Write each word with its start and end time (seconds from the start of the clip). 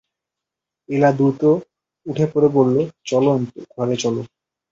এলা 0.89 1.09
দ্রুত 1.11 1.41
উঠে 2.05 2.25
পড়ে 2.33 2.49
বললে, 2.57 2.81
চলো 3.05 3.29
অন্তু, 3.31 3.57
ঘরে 3.75 3.95
চলো। 3.95 4.21